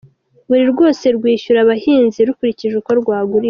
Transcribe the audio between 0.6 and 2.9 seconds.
rwose rwishyura abahinzi rukurikije